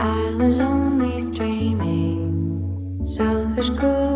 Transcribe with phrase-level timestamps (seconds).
[0.00, 4.09] I was only dreaming, selfish good.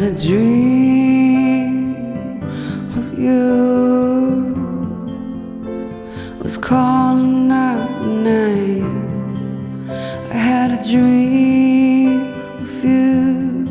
[0.00, 1.90] had a dream
[2.96, 4.54] of you.
[6.38, 9.90] I was calling out your name.
[9.90, 12.20] I had a dream
[12.62, 13.66] of you.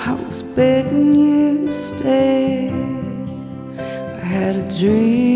[0.00, 2.72] I was begging you to stay.
[3.78, 5.29] I had a dream.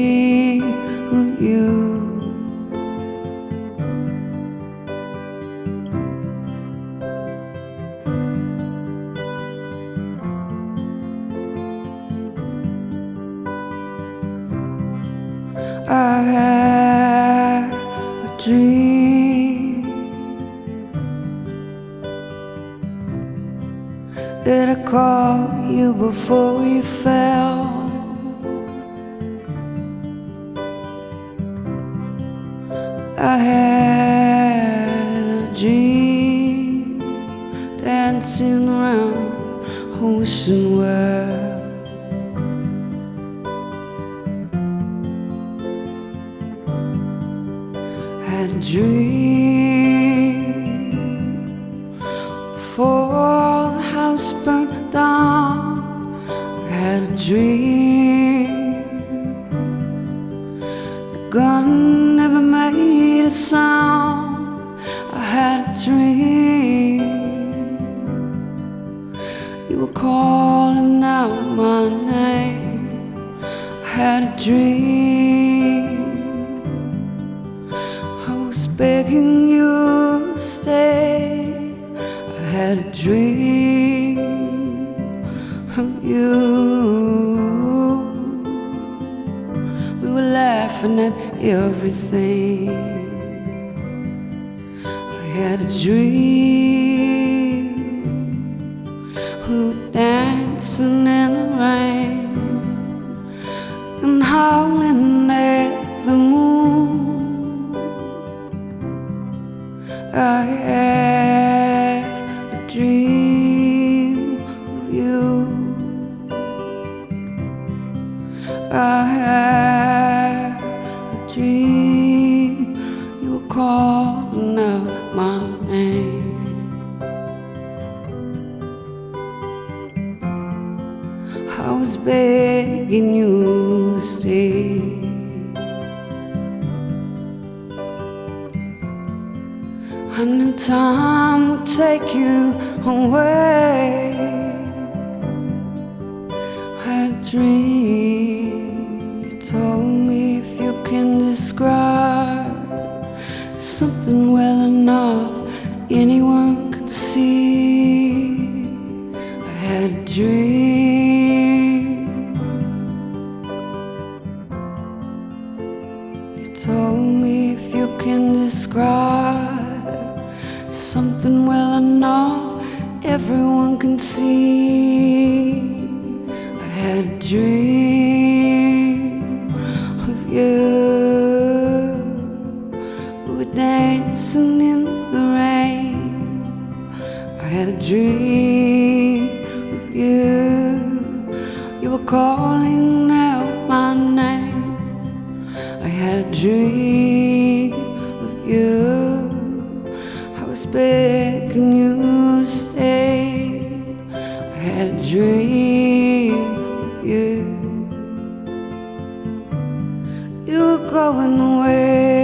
[210.91, 212.24] going away.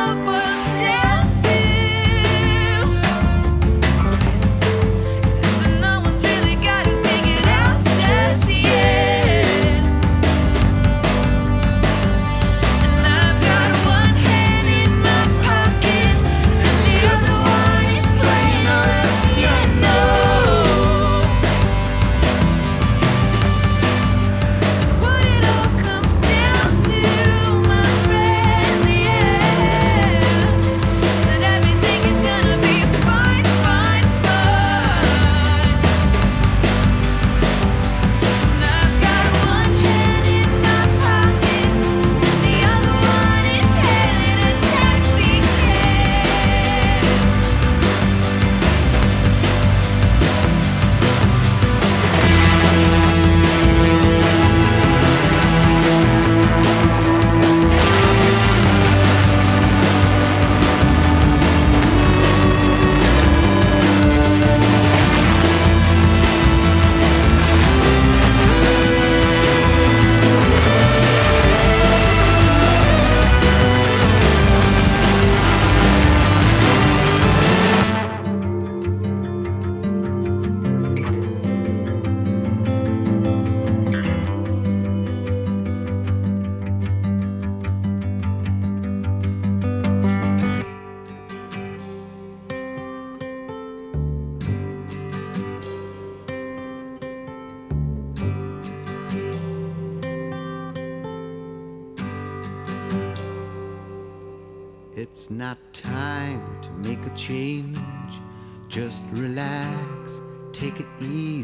[0.00, 0.49] love, but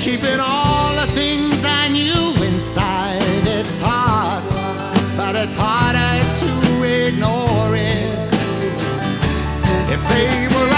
[0.00, 3.20] keeping all the things I knew inside.
[3.46, 4.44] It's hard,
[5.16, 6.50] but it's harder to
[7.06, 8.18] ignore it.
[9.90, 10.77] If they were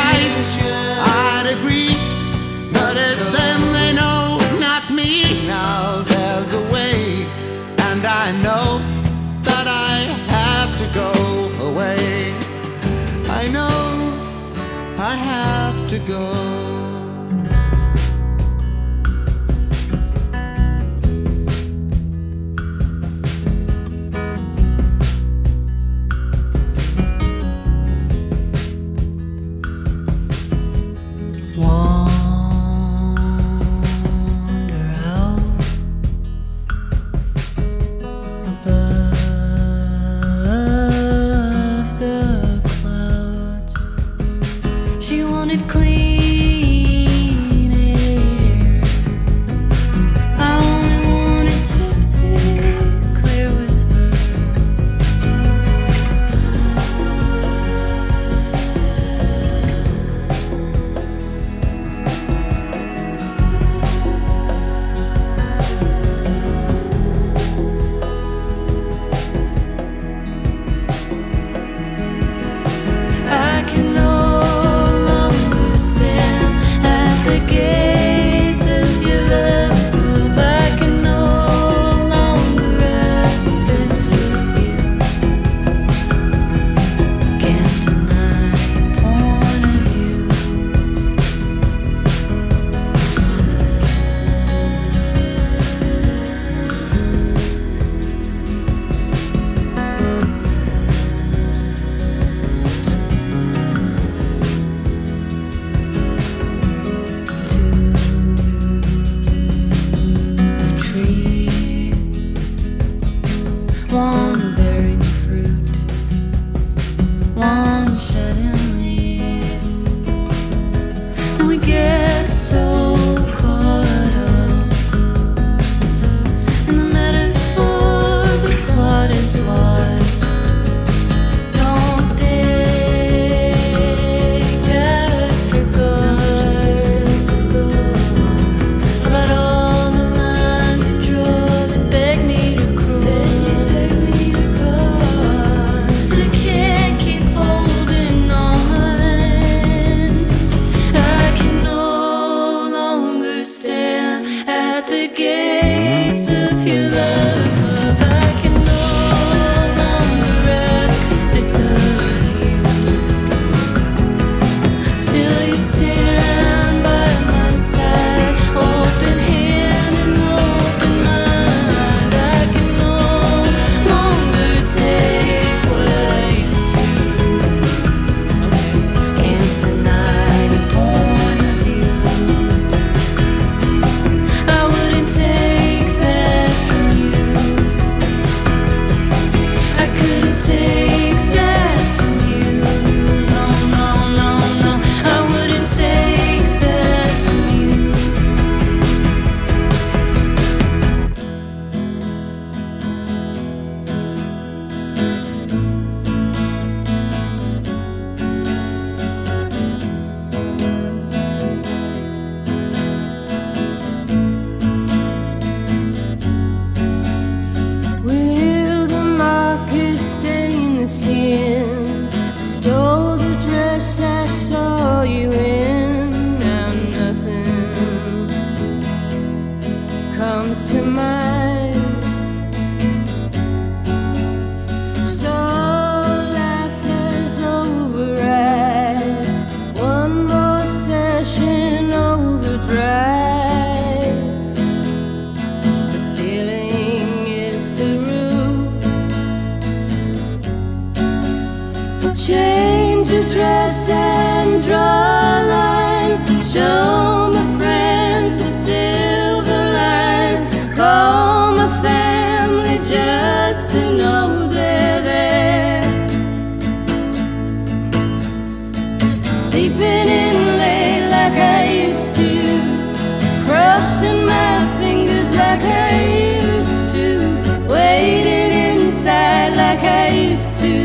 [280.30, 280.79] used to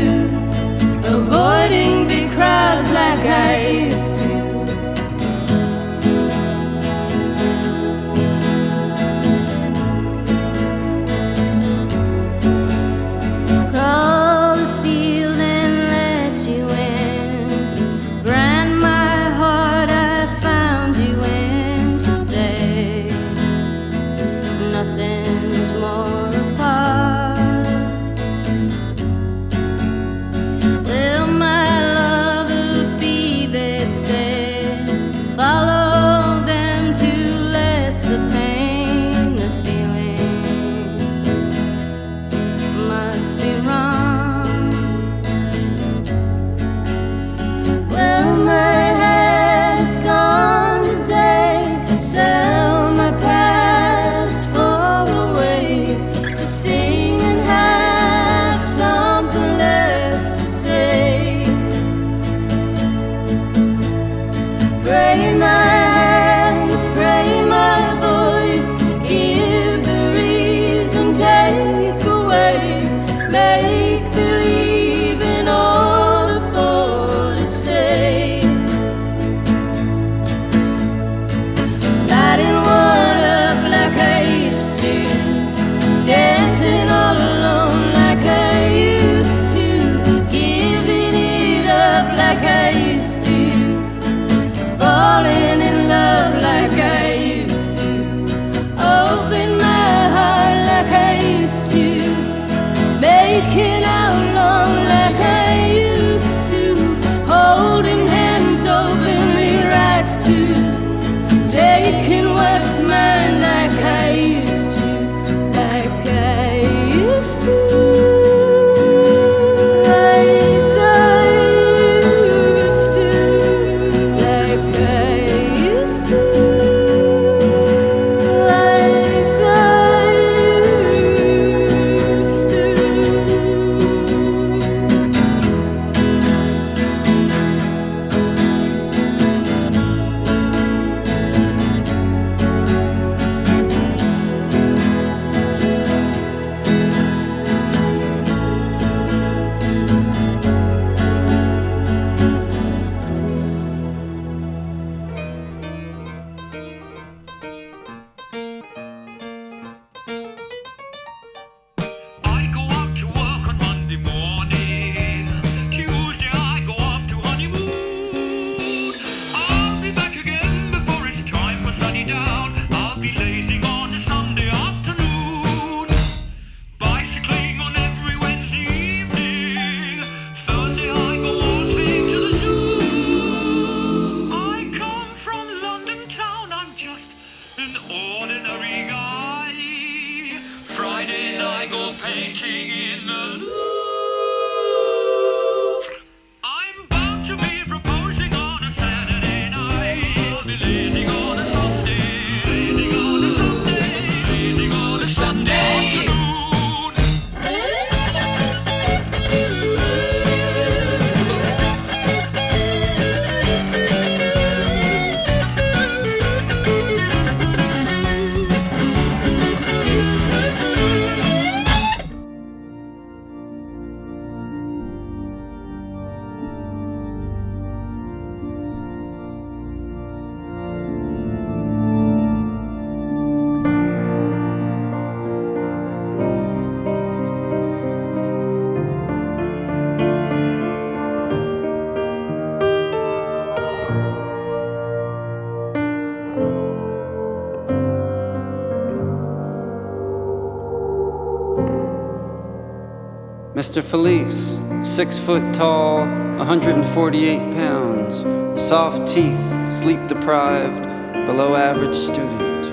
[253.76, 253.84] Mr.
[253.84, 255.98] Felice, six foot tall,
[256.38, 258.20] 148 pounds,
[258.58, 260.82] soft teeth, sleep deprived,
[261.26, 262.64] below average student.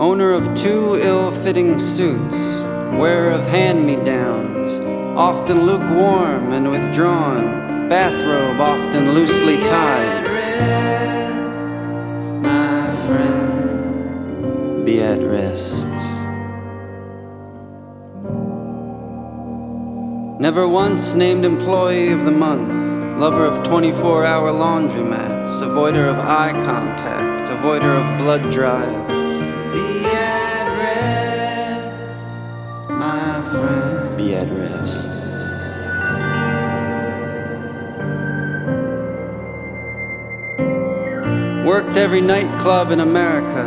[0.00, 2.34] Owner of two ill fitting suits,
[2.98, 4.80] wearer of hand me downs,
[5.16, 7.61] often lukewarm and withdrawn,
[7.92, 10.24] bathrobe often loosely tied.
[12.40, 14.82] my friend.
[14.86, 15.92] Be at rest.
[20.40, 22.74] Never once named employee of the month,
[23.20, 29.12] lover of 24 hour laundromats, avoider of eye contact, avoider of blood drives.
[29.74, 31.90] Be at rest,
[32.88, 34.16] my friend.
[34.16, 35.11] Be at rest.
[41.72, 43.64] Worked every nightclub in America,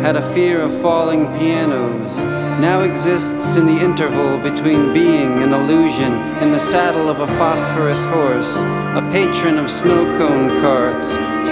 [0.00, 2.16] had a fear of falling pianos,
[2.60, 7.98] now exists in the interval between being and illusion, in the saddle of a phosphorus
[8.14, 8.54] horse,
[8.94, 11.08] a patron of snow cone carts,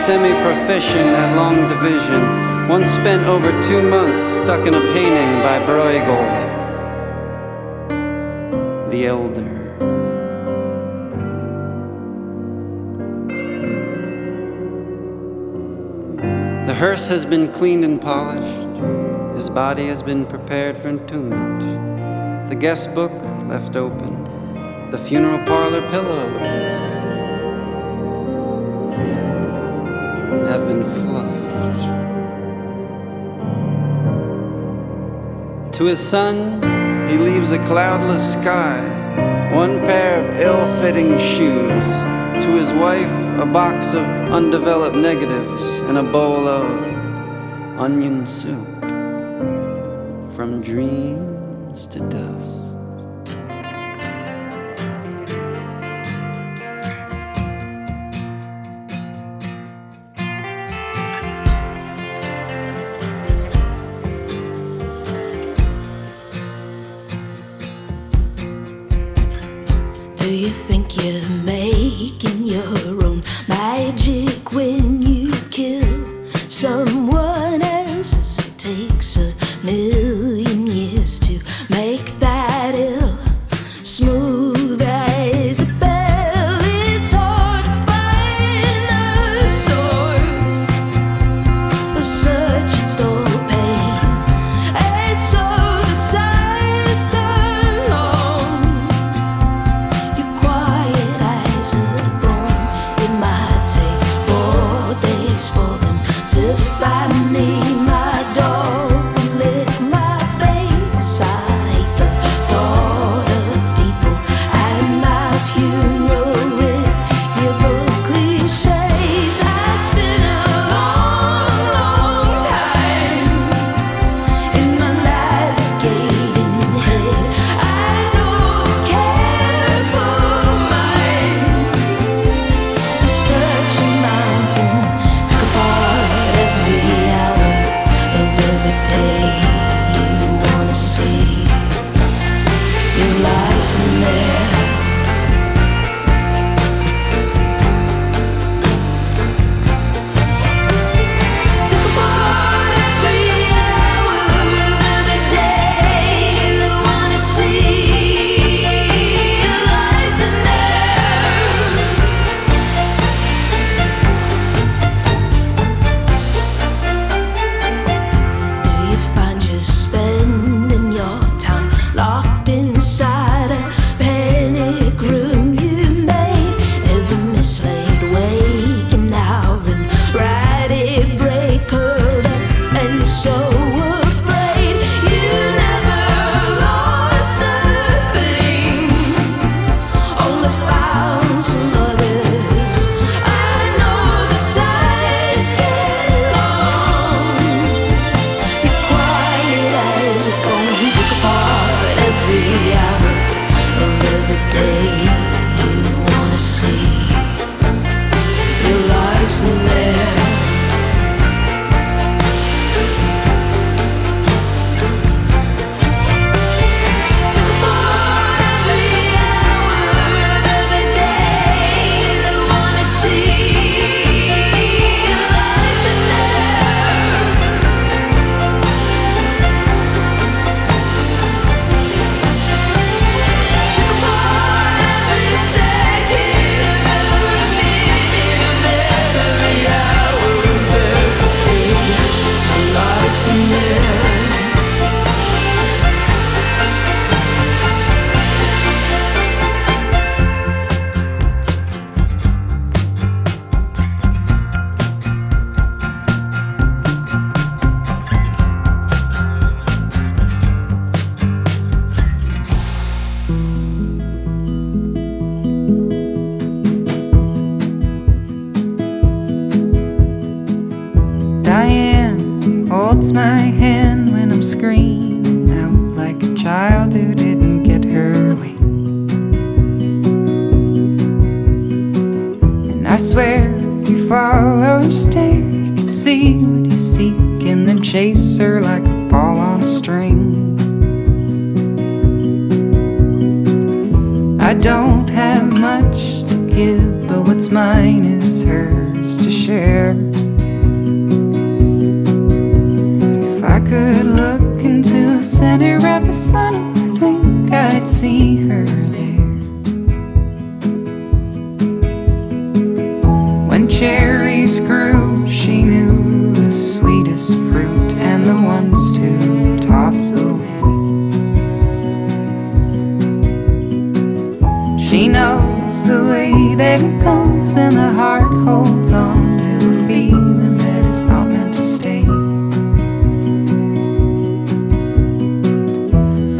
[0.06, 5.58] semi proficient at long division, once spent over two months stuck in a painting by
[5.66, 6.24] Bruegel,
[8.92, 9.55] the elder.
[16.76, 18.82] Hearse has been cleaned and polished.
[19.34, 22.50] His body has been prepared for entombment.
[22.50, 23.12] The guest book
[23.48, 24.90] left open.
[24.90, 26.38] The funeral parlor pillows
[30.50, 31.46] have been fluffed.
[35.78, 36.60] To his son,
[37.08, 38.82] he leaves a cloudless sky,
[39.54, 42.44] one pair of ill fitting shoes.
[42.44, 46.66] To his wife, a box of undeveloped negatives and a bowl of
[47.78, 48.66] onion soup.
[50.34, 52.65] From dreams to dust.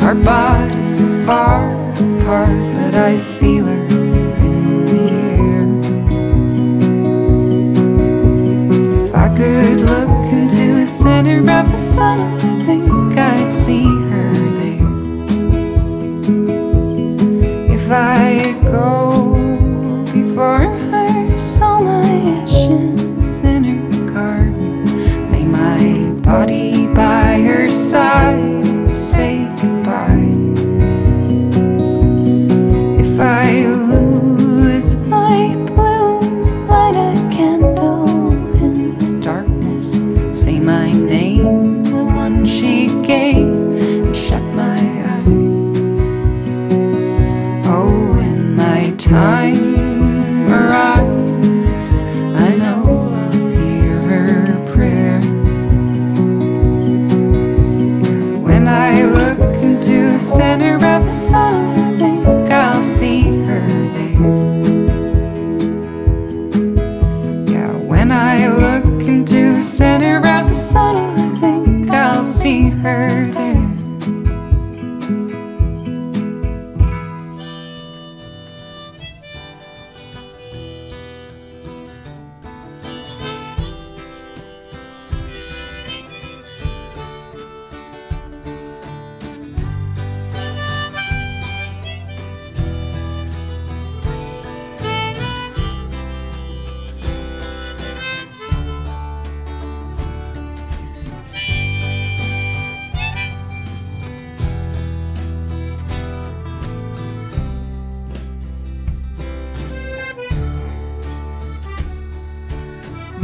[0.07, 3.87] Our bodies are far apart, but I feel her
[4.47, 5.11] in the
[5.43, 5.65] air.
[9.05, 13.83] If I could look into the center of the sun, I think I'd see
[14.13, 14.87] her there.
[17.75, 19.36] If I go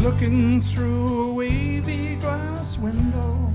[0.02, 3.54] looking through a wavy glass window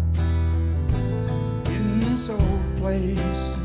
[1.66, 3.58] in this old place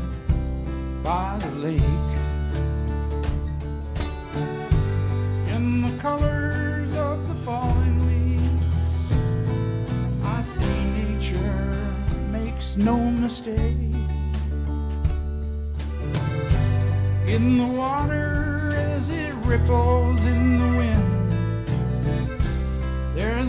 [1.01, 2.11] by the lake.
[5.55, 8.85] In the colors of the falling leaves,
[10.25, 11.95] I see nature
[12.33, 13.77] makes no mistake.
[17.27, 20.92] In the water as it ripples in the wind.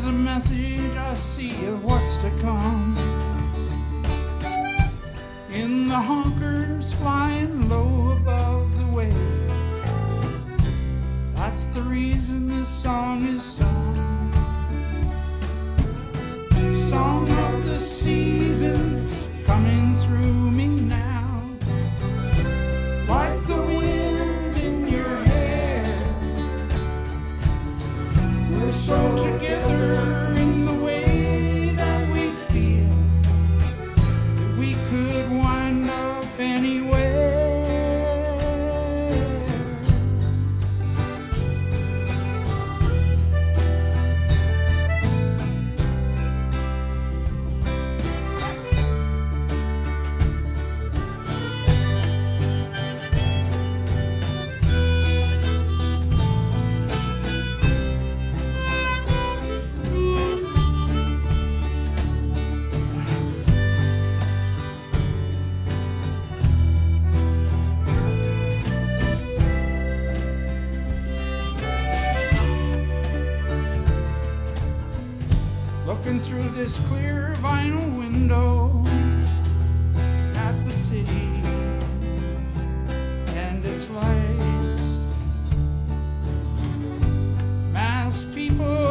[0.06, 2.94] A message I see of what's to come.
[5.50, 9.16] In the honkers flying low above the waves.
[11.34, 13.94] That's the reason this song is sung.
[16.90, 20.73] Song of the seasons coming through me
[76.04, 78.82] Looking through this clear vinyl window
[80.36, 81.40] at the city
[83.34, 85.06] and its lights.
[87.72, 88.83] Mass people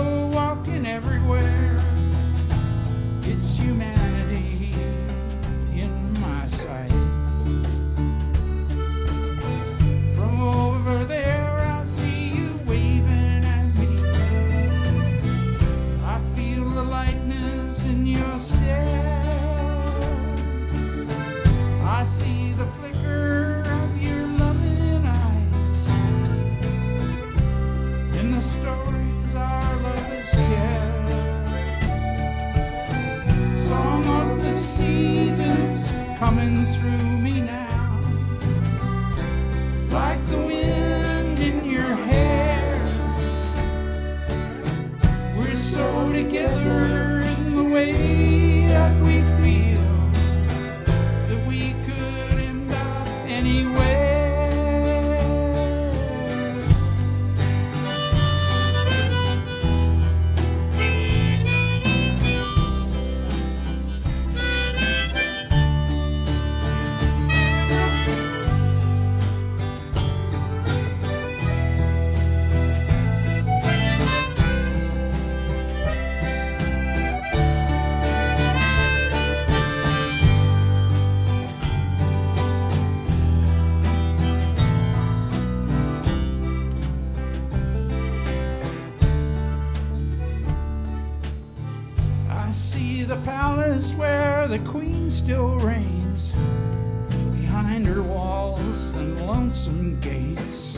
[98.91, 100.73] and lonesome gates.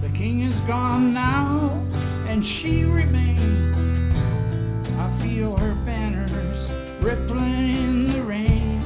[0.00, 1.78] The king is gone now,
[2.26, 3.76] and she remains.
[4.98, 8.80] I feel her banners rippling in the rain.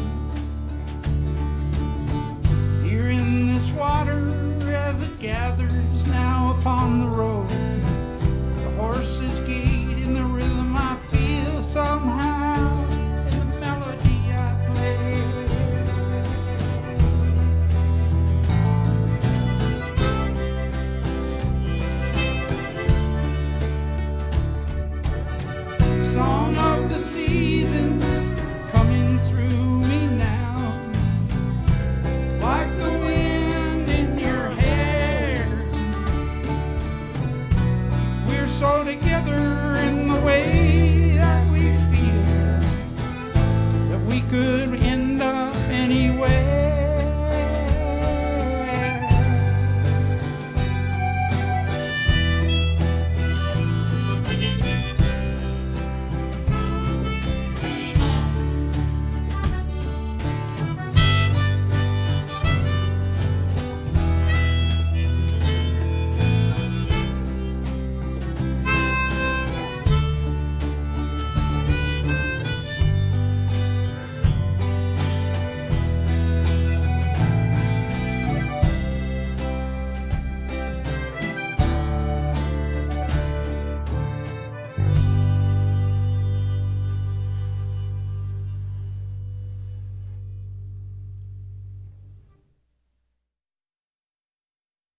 [2.83, 4.27] Here in this water
[4.75, 7.49] as it gathers now upon the road.
[7.49, 12.18] The horses gait in the rhythm I feel somehow